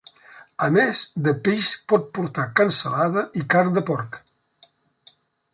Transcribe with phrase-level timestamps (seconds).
[0.67, 4.21] A més de peix pot portar cansalada i carn de porc.